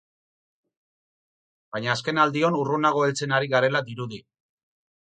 Baina 1.77 1.93
azkenaldion 1.97 2.59
urrunago 2.63 3.05
heltzen 3.11 3.39
ari 3.39 3.55
garela 3.57 3.85
dirudi. 3.93 4.27